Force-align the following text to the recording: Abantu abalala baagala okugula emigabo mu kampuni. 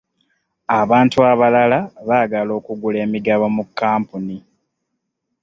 Abantu 0.81 1.17
abalala 1.31 1.79
baagala 2.07 2.51
okugula 2.59 2.97
emigabo 3.05 3.45
mu 3.55 3.63
kampuni. 3.77 4.37